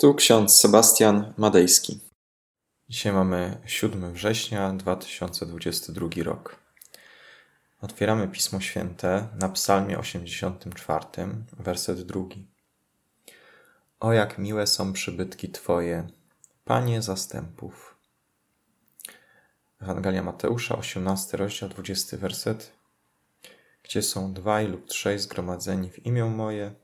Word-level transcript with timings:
Tu 0.00 0.14
ksiądz 0.14 0.56
Sebastian 0.56 1.34
Madejski. 1.36 2.00
Dzisiaj 2.88 3.12
mamy 3.12 3.60
7 3.66 4.12
września 4.12 4.72
2022 4.72 6.08
rok. 6.22 6.56
Otwieramy 7.80 8.28
Pismo 8.28 8.60
Święte 8.60 9.28
na 9.34 9.48
Psalmie 9.48 9.98
84, 9.98 11.04
werset 11.52 12.02
drugi. 12.02 12.46
O 14.00 14.12
jak 14.12 14.38
miłe 14.38 14.66
są 14.66 14.92
przybytki 14.92 15.50
Twoje, 15.50 16.08
Panie 16.64 17.02
zastępów. 17.02 17.98
Ewangelia 19.80 20.22
Mateusza, 20.22 20.76
18 20.78 21.36
rozdział, 21.36 21.68
20 21.68 22.16
werset. 22.16 22.72
Gdzie 23.82 24.02
są 24.02 24.32
dwaj 24.32 24.68
lub 24.68 24.86
trzej 24.86 25.18
zgromadzeni 25.18 25.90
w 25.90 26.06
imię 26.06 26.24
moje, 26.24 26.74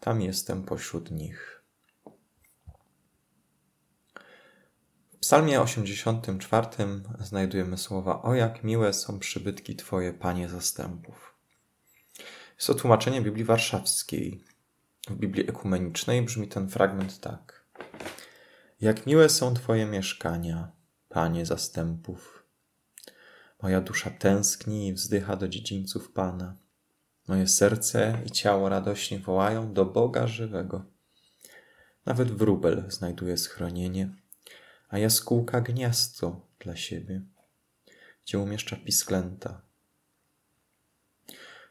tam 0.00 0.20
jestem 0.20 0.62
pośród 0.64 1.10
nich. 1.10 1.54
W 5.13 5.13
psalmie 5.24 5.60
84 5.60 6.66
znajdujemy 7.20 7.78
słowa 7.78 8.22
O 8.22 8.34
jak 8.34 8.64
miłe 8.64 8.92
są 8.92 9.18
przybytki 9.18 9.76
Twoje, 9.76 10.12
Panie 10.12 10.48
zastępów. 10.48 11.34
Jest 12.56 12.66
to 12.66 12.74
tłumaczenie 12.74 13.22
Biblii 13.22 13.44
Warszawskiej. 13.44 14.44
W 15.08 15.16
Biblii 15.16 15.48
Ekumenicznej 15.48 16.22
brzmi 16.22 16.48
ten 16.48 16.68
fragment 16.68 17.20
tak. 17.20 17.64
Jak 18.80 19.06
miłe 19.06 19.28
są 19.28 19.54
Twoje 19.54 19.86
mieszkania, 19.86 20.72
Panie 21.08 21.46
zastępów. 21.46 22.44
Moja 23.62 23.80
dusza 23.80 24.10
tęskni 24.10 24.88
i 24.88 24.92
wzdycha 24.92 25.36
do 25.36 25.48
dziedzińców 25.48 26.12
Pana. 26.12 26.56
Moje 27.28 27.48
serce 27.48 28.18
i 28.26 28.30
ciało 28.30 28.68
radośnie 28.68 29.18
wołają 29.18 29.72
do 29.72 29.84
Boga 29.84 30.26
żywego. 30.26 30.84
Nawet 32.06 32.32
wróbel 32.32 32.84
znajduje 32.88 33.36
schronienie– 33.36 34.10
a 34.94 34.98
jaskółka 34.98 35.60
gniazdo 35.60 36.40
dla 36.58 36.76
siebie, 36.76 37.22
gdzie 38.24 38.38
umieszcza 38.38 38.76
pisklęta. 38.76 39.60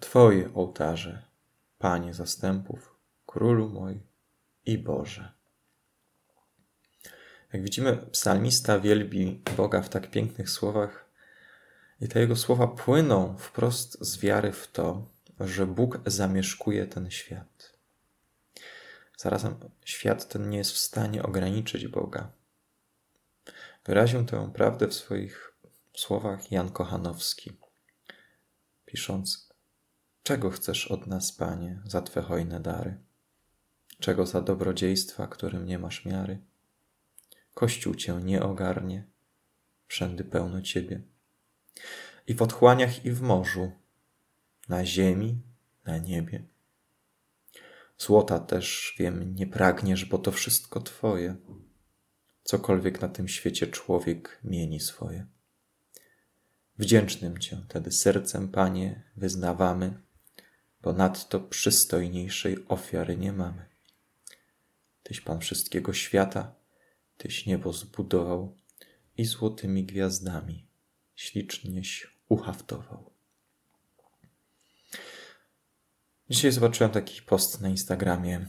Twoje 0.00 0.54
ołtarze, 0.54 1.22
Panie 1.78 2.14
zastępów, 2.14 2.94
Królu 3.26 3.68
mój 3.68 4.00
i 4.66 4.78
Boże. 4.78 5.32
Jak 7.52 7.62
widzimy, 7.62 7.96
psalmista 7.96 8.80
wielbi 8.80 9.42
Boga 9.56 9.82
w 9.82 9.88
tak 9.88 10.10
pięknych 10.10 10.50
słowach, 10.50 11.10
i 12.00 12.08
te 12.08 12.20
jego 12.20 12.36
słowa 12.36 12.66
płyną 12.66 13.36
wprost 13.38 13.98
z 14.00 14.18
wiary 14.18 14.52
w 14.52 14.66
to, 14.66 15.10
że 15.40 15.66
Bóg 15.66 16.00
zamieszkuje 16.06 16.86
ten 16.86 17.10
świat. 17.10 17.78
Zarazem 19.16 19.56
świat 19.84 20.28
ten 20.28 20.50
nie 20.50 20.58
jest 20.58 20.72
w 20.72 20.78
stanie 20.78 21.22
ograniczyć 21.22 21.88
Boga. 21.88 22.43
Wyraził 23.84 24.24
tę 24.24 24.50
prawdę 24.54 24.88
w 24.88 24.94
swoich 24.94 25.54
słowach 25.96 26.52
Jan 26.52 26.70
Kochanowski, 26.70 27.52
pisząc: 28.86 29.48
Czego 30.22 30.50
chcesz 30.50 30.86
od 30.86 31.06
nas, 31.06 31.32
Panie, 31.32 31.82
za 31.86 32.02
Twe 32.02 32.22
hojne 32.22 32.60
dary? 32.60 32.98
Czego 33.98 34.26
za 34.26 34.42
dobrodziejstwa, 34.42 35.26
którym 35.26 35.66
nie 35.66 35.78
masz 35.78 36.04
miary? 36.04 36.40
Kościół 37.54 37.94
Cię 37.94 38.20
nie 38.24 38.42
ogarnie, 38.42 39.04
wszędy 39.86 40.24
pełno 40.24 40.62
Ciebie. 40.62 41.02
I 42.26 42.34
w 42.34 42.42
otchłaniach, 42.42 43.04
i 43.04 43.10
w 43.10 43.22
morzu, 43.22 43.72
na 44.68 44.84
ziemi, 44.84 45.42
na 45.84 45.98
niebie. 45.98 46.44
Złota 47.98 48.38
też, 48.38 48.94
wiem, 48.98 49.34
nie 49.34 49.46
pragniesz, 49.46 50.04
bo 50.04 50.18
to 50.18 50.32
wszystko 50.32 50.80
Twoje 50.80 51.36
cokolwiek 52.44 53.00
na 53.00 53.08
tym 53.08 53.28
świecie 53.28 53.66
człowiek 53.66 54.40
mieni 54.44 54.80
swoje. 54.80 55.26
Wdzięcznym 56.78 57.38
Cię 57.38 57.64
tedy 57.68 57.92
sercem, 57.92 58.48
Panie, 58.48 59.02
wyznawamy, 59.16 60.00
bo 60.82 60.92
nadto 60.92 61.40
przystojniejszej 61.40 62.56
ofiary 62.68 63.16
nie 63.16 63.32
mamy. 63.32 63.68
Tyś 65.02 65.20
Pan 65.20 65.40
wszystkiego 65.40 65.92
świata, 65.92 66.54
Tyś 67.16 67.46
niebo 67.46 67.72
zbudował 67.72 68.58
i 69.16 69.24
złotymi 69.24 69.84
gwiazdami 69.84 70.66
ślicznieś 71.14 72.16
uhaftował. 72.28 73.10
Dzisiaj 76.30 76.52
zobaczyłem 76.52 76.92
taki 76.92 77.22
post 77.22 77.60
na 77.60 77.68
Instagramie 77.68 78.46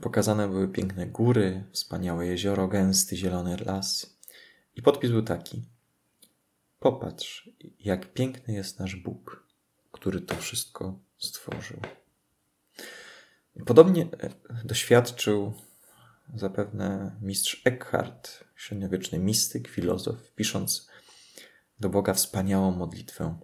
Pokazane 0.00 0.48
były 0.48 0.68
piękne 0.68 1.06
góry, 1.06 1.64
wspaniałe 1.72 2.26
jezioro, 2.26 2.68
gęsty 2.68 3.16
zielony 3.16 3.56
las. 3.56 4.18
I 4.76 4.82
podpis 4.82 5.10
był 5.10 5.22
taki: 5.22 5.64
Popatrz, 6.78 7.50
jak 7.80 8.12
piękny 8.12 8.54
jest 8.54 8.78
nasz 8.78 8.96
Bóg, 8.96 9.46
który 9.92 10.20
to 10.20 10.36
wszystko 10.36 10.98
stworzył. 11.18 11.80
Podobnie 13.66 14.02
e, 14.02 14.30
doświadczył 14.64 15.54
zapewne 16.34 17.16
mistrz 17.22 17.62
Eckhart, 17.64 18.44
średniowieczny 18.56 19.18
mistyk, 19.18 19.68
filozof, 19.68 20.32
pisząc 20.34 20.88
do 21.80 21.88
Boga 21.88 22.14
wspaniałą 22.14 22.70
modlitwę. 22.70 23.38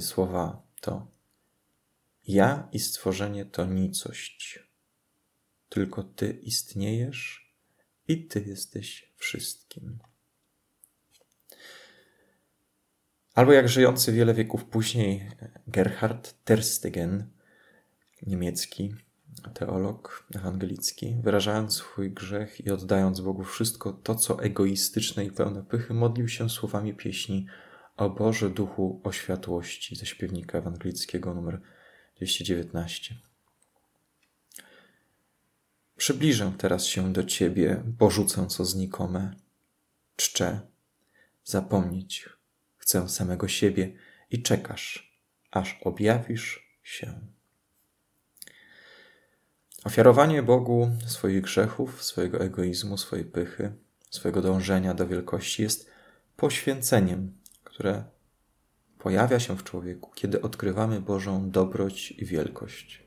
Słowa 0.00 0.62
to: 0.80 1.11
Ja 2.28 2.68
i 2.72 2.78
stworzenie 2.78 3.44
to 3.44 3.66
nicość 3.66 4.58
tylko 5.68 6.02
Ty 6.02 6.30
istniejesz 6.42 7.52
i 8.08 8.26
Ty 8.26 8.40
jesteś 8.40 9.12
wszystkim. 9.16 9.98
Albo 13.34 13.52
jak 13.52 13.68
żyjący 13.68 14.12
wiele 14.12 14.34
wieków 14.34 14.64
później 14.64 15.30
Gerhard 15.66 16.44
Terstegen, 16.44 17.30
niemiecki 18.22 18.94
teolog 19.54 20.26
ewangelicki, 20.34 21.16
wyrażając 21.22 21.74
swój 21.74 22.10
grzech 22.10 22.66
i 22.66 22.70
oddając 22.70 23.20
Bogu 23.20 23.44
wszystko 23.44 23.92
to, 23.92 24.14
co 24.14 24.42
egoistyczne 24.42 25.24
i 25.24 25.30
pełne 25.30 25.62
pychy, 25.62 25.94
modlił 25.94 26.28
się 26.28 26.50
słowami 26.50 26.94
pieśni 26.94 27.46
o 27.96 28.10
Boże 28.10 28.50
Duchu 28.50 29.00
o 29.04 29.12
światłości 29.12 29.96
ze 29.96 30.06
śpiewnika 30.06 30.58
ewangelickiego 30.58 31.34
numer 31.34 31.60
219. 32.22 33.14
Przybliżę 35.96 36.52
teraz 36.58 36.86
się 36.86 37.12
do 37.12 37.24
Ciebie, 37.24 37.82
porzucę 37.98 38.46
co 38.46 38.64
znikome. 38.64 39.34
Czczę, 40.16 40.60
zapomnieć 41.44 42.28
chcę 42.76 43.08
samego 43.08 43.48
siebie 43.48 43.92
i 44.30 44.42
czekasz, 44.42 45.16
aż 45.50 45.78
objawisz 45.84 46.76
się. 46.82 47.20
Ofiarowanie 49.84 50.42
Bogu 50.42 50.90
swoich 51.06 51.42
grzechów, 51.42 52.04
swojego 52.04 52.40
egoizmu, 52.40 52.98
swojej 52.98 53.24
pychy, 53.24 53.72
swojego 54.10 54.42
dążenia 54.42 54.94
do 54.94 55.06
wielkości 55.06 55.62
jest 55.62 55.90
poświęceniem, 56.36 57.38
które 57.64 58.04
pojawia 59.02 59.40
się 59.40 59.56
w 59.56 59.64
człowieku, 59.64 60.10
kiedy 60.14 60.42
odkrywamy 60.42 61.00
Bożą 61.00 61.50
dobroć 61.50 62.10
i 62.10 62.26
wielkość 62.26 63.02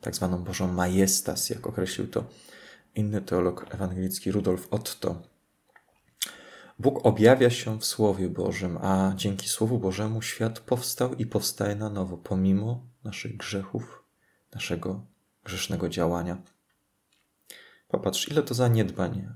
tak 0.00 0.14
zwaną 0.14 0.44
Bożą 0.44 0.72
majestas, 0.72 1.50
jak 1.50 1.66
określił 1.66 2.08
to 2.08 2.24
inny 2.94 3.20
teolog 3.20 3.74
ewangelicki 3.74 4.32
Rudolf 4.32 4.68
Otto. 4.70 5.22
Bóg 6.78 7.06
objawia 7.06 7.50
się 7.50 7.78
w 7.78 7.84
Słowie 7.84 8.28
Bożym, 8.28 8.78
a 8.82 9.12
dzięki 9.16 9.48
Słowu 9.48 9.78
Bożemu 9.78 10.22
świat 10.22 10.60
powstał 10.60 11.14
i 11.14 11.26
powstaje 11.26 11.74
na 11.74 11.90
nowo, 11.90 12.16
pomimo 12.16 12.86
naszych 13.04 13.36
grzechów, 13.36 14.04
naszego 14.54 15.06
grzesznego 15.44 15.88
działania. 15.88 16.42
Popatrz, 17.88 18.28
ile 18.28 18.42
to 18.42 18.54
zaniedbań 18.54 19.28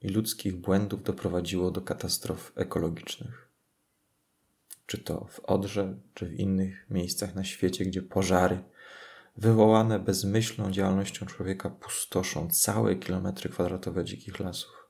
i 0.00 0.08
ludzkich 0.08 0.56
błędów 0.56 1.02
doprowadziło 1.02 1.70
do 1.70 1.80
katastrof 1.80 2.52
ekologicznych. 2.56 3.51
Czy 4.92 4.98
to 4.98 5.26
w 5.30 5.40
Odrze, 5.40 5.94
czy 6.14 6.26
w 6.26 6.40
innych 6.40 6.90
miejscach 6.90 7.34
na 7.34 7.44
świecie, 7.44 7.84
gdzie 7.84 8.02
pożary, 8.02 8.62
wywołane 9.36 9.98
bezmyślną 9.98 10.70
działalnością 10.70 11.26
człowieka 11.26 11.70
pustoszą 11.70 12.50
całe 12.50 12.96
kilometry 12.96 13.50
kwadratowe 13.50 14.04
dzikich 14.04 14.40
lasów. 14.40 14.88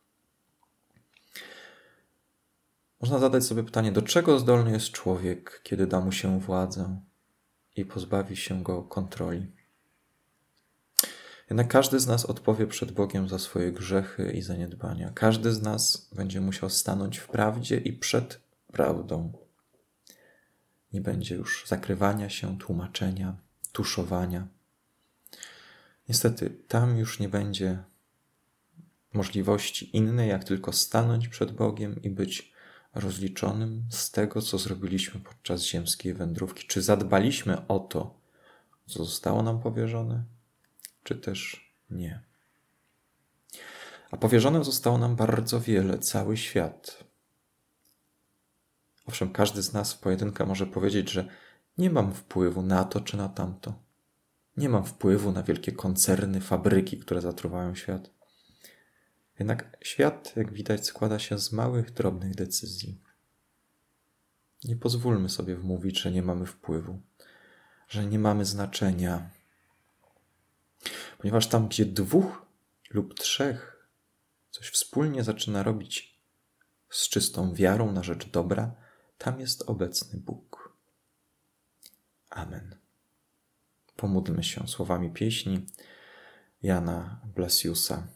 Można 3.01 3.19
zadać 3.19 3.45
sobie 3.45 3.65
pytanie, 3.65 3.93
do 3.93 4.03
czego 4.03 4.39
zdolny 4.39 4.71
jest 4.71 4.91
człowiek, 4.91 5.61
kiedy 5.63 5.87
da 5.87 6.01
mu 6.01 6.13
się 6.13 6.41
władzę 6.41 7.01
i 7.77 7.85
pozbawi 7.85 8.37
się 8.37 8.63
go 8.63 8.83
kontroli. 8.83 9.47
Jednak 11.51 11.69
każdy 11.69 12.01
z 12.01 12.07
nas 12.07 12.25
odpowie 12.25 12.67
przed 12.67 12.93
Bogiem 12.93 13.29
za 13.29 13.39
swoje 13.39 13.73
grzechy 13.73 14.33
i 14.33 14.43
zaniedbania. 14.43 15.13
Każdy 15.15 15.53
z 15.53 15.63
nas 15.63 16.09
będzie 16.13 16.41
musiał 16.41 16.71
stanąć 16.71 17.19
w 17.19 17.29
prawdzie 17.29 17.77
i 17.77 17.93
przed 17.93 18.41
prawdą. 18.73 19.42
Nie 20.93 21.01
będzie 21.01 21.35
już 21.35 21.65
zakrywania 21.67 22.29
się, 22.31 22.59
tłumaczenia, 22.59 23.37
tuszowania. 23.73 24.47
Niestety, 26.09 26.51
tam 26.69 26.99
już 26.99 27.19
nie 27.19 27.29
będzie 27.29 27.79
możliwości 29.13 29.97
innej, 29.97 30.29
jak 30.29 30.45
tylko 30.45 30.73
stanąć 30.73 31.29
przed 31.29 31.53
Bogiem 31.53 32.03
i 32.03 32.11
być 32.11 32.53
rozliczonym 32.95 33.85
z 33.91 34.11
tego, 34.11 34.43
co 34.43 34.59
zrobiliśmy 34.59 35.21
podczas 35.21 35.63
ziemskiej 35.63 36.15
wędrówki. 36.15 36.67
Czy 36.67 36.83
zadbaliśmy 36.83 37.67
o 37.67 37.79
to, 37.79 38.15
co 38.87 39.05
zostało 39.05 39.43
nam 39.43 39.61
powierzone, 39.61 40.25
czy 41.03 41.17
też 41.17 41.73
nie. 41.91 42.21
A 44.11 44.17
powierzone 44.17 44.65
zostało 44.65 44.99
nam 44.99 45.17
bardzo 45.17 45.61
wiele, 45.61 45.99
cały 45.99 46.37
świat. 46.37 47.05
Owszem, 49.07 49.33
każdy 49.33 49.63
z 49.63 49.73
nas 49.73 49.93
w 49.93 49.99
pojedynkę 49.99 50.47
może 50.47 50.67
powiedzieć, 50.67 51.11
że 51.11 51.29
nie 51.79 51.91
mam 51.91 52.13
wpływu 52.15 52.63
na 52.63 52.85
to 52.85 53.01
czy 53.01 53.17
na 53.17 53.29
tamto. 53.29 53.75
Nie 54.57 54.69
mam 54.69 54.85
wpływu 54.85 55.33
na 55.33 55.43
wielkie 55.43 55.73
koncerny, 55.73 56.41
fabryki, 56.41 56.99
które 56.99 57.21
zatruwają 57.21 57.75
świat. 57.75 58.11
Jednak 59.39 59.77
świat, 59.81 60.37
jak 60.37 60.53
widać, 60.53 60.87
składa 60.87 61.19
się 61.19 61.39
z 61.39 61.53
małych, 61.53 61.91
drobnych 61.91 62.35
decyzji. 62.35 63.01
Nie 64.65 64.77
pozwólmy 64.77 65.29
sobie 65.29 65.57
wmówić, 65.57 66.01
że 66.01 66.11
nie 66.11 66.23
mamy 66.23 66.47
wpływu, 66.47 67.01
że 67.89 68.07
nie 68.07 68.19
mamy 68.19 68.45
znaczenia. 68.45 69.31
Ponieważ 71.19 71.47
tam, 71.47 71.69
gdzie 71.69 71.85
dwóch 71.85 72.47
lub 72.91 73.15
trzech 73.15 73.89
coś 74.51 74.69
wspólnie 74.69 75.25
zaczyna 75.25 75.63
robić 75.63 76.19
z 76.91 77.09
czystą 77.09 77.55
wiarą 77.55 77.93
na 77.93 78.03
rzecz 78.03 78.31
dobra, 78.31 78.82
tam 79.23 79.41
jest 79.41 79.63
obecny 79.63 80.21
Bóg. 80.21 80.77
Amen. 82.31 82.77
Pomódlmy 83.97 84.45
się 84.45 84.69
słowami 84.69 85.11
pieśni 85.11 85.67
Jana 86.63 87.21
Blasiusa. 87.35 88.09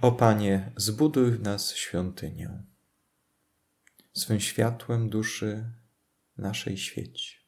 O 0.00 0.12
Panie, 0.12 0.72
zbuduj 0.76 1.30
w 1.30 1.40
nas 1.40 1.74
świątynię. 1.74 2.62
Swym 4.12 4.40
światłem 4.40 5.10
duszy 5.10 5.72
naszej 6.36 6.76
świeć. 6.76 7.46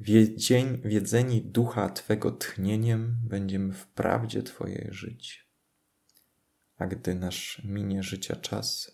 Wiedzień, 0.00 0.80
wiedzeni 0.84 1.42
ducha 1.42 1.88
Twego 1.88 2.30
tchnieniem 2.30 3.16
będziemy 3.24 3.72
w 3.72 3.86
prawdzie 3.86 4.42
Twojej 4.42 4.88
żyć. 4.90 5.48
A 6.76 6.86
gdy 6.86 7.14
nasz 7.14 7.62
minie 7.64 8.02
życia 8.02 8.36
czas, 8.36 8.93